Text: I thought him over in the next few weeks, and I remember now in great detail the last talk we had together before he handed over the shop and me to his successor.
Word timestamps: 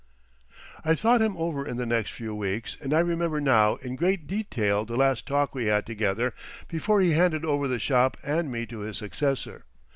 I 0.83 0.95
thought 0.95 1.21
him 1.21 1.37
over 1.37 1.63
in 1.63 1.77
the 1.77 1.85
next 1.85 2.13
few 2.13 2.33
weeks, 2.33 2.75
and 2.81 2.91
I 2.91 3.01
remember 3.01 3.39
now 3.39 3.75
in 3.75 3.95
great 3.95 4.25
detail 4.25 4.83
the 4.83 4.95
last 4.95 5.27
talk 5.27 5.53
we 5.53 5.67
had 5.67 5.85
together 5.85 6.33
before 6.67 7.01
he 7.01 7.11
handed 7.11 7.45
over 7.45 7.67
the 7.67 7.77
shop 7.77 8.17
and 8.23 8.51
me 8.51 8.65
to 8.65 8.79
his 8.79 8.97
successor. 8.97 9.63